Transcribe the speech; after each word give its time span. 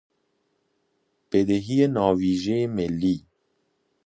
بدهی 1.31 1.87
ناویژه 1.87 2.67
ملی 2.67 3.25